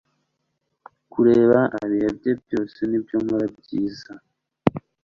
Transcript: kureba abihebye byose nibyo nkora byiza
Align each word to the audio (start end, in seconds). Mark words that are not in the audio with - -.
kureba 1.11 1.59
abihebye 1.81 2.31
byose 2.43 2.79
nibyo 2.89 3.17
nkora 3.23 3.47
byiza 3.59 4.11